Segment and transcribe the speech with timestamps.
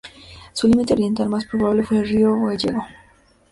[0.53, 2.83] Su límite oriental más probable fue el río Gállego.